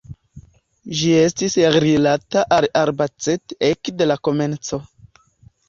[1.01, 4.85] Ĝi estis rilata al Albacete ekde la komenco.